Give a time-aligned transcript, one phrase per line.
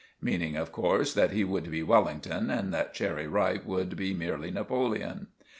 [0.19, 4.49] Meaning, of course, that he would be Wellington, and that Cherry Ripe would be merely
[4.49, 5.27] Napoleon.